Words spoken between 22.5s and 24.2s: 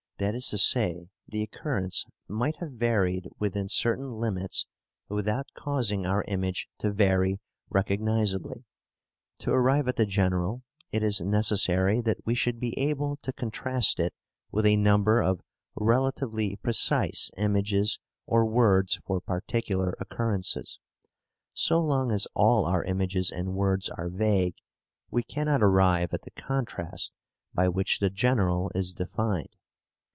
our images and words are